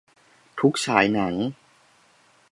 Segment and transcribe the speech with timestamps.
[0.59, 1.33] ทุกฉายหนัง